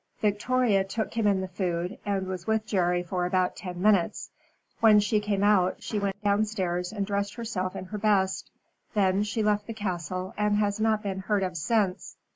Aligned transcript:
Victoria 0.19 0.83
took 0.83 1.13
him 1.13 1.27
in 1.27 1.41
the 1.41 1.47
food, 1.47 1.99
and 2.07 2.25
was 2.25 2.47
with 2.47 2.65
Jerry 2.65 3.03
for 3.03 3.23
about 3.27 3.55
ten 3.55 3.79
minutes. 3.79 4.31
When 4.79 4.99
she 4.99 5.19
came 5.19 5.43
out 5.43 5.83
she 5.83 5.99
went 5.99 6.19
downstairs 6.23 6.91
and 6.91 7.05
dressed 7.05 7.35
herself 7.35 7.75
in 7.75 7.85
her 7.85 7.99
best. 7.99 8.49
Then 8.95 9.21
she 9.21 9.43
left 9.43 9.67
the 9.67 9.75
castle, 9.75 10.33
and 10.39 10.55
has 10.55 10.79
not 10.79 11.03
been 11.03 11.19
heard 11.19 11.43
of 11.43 11.55
since. 11.55 12.17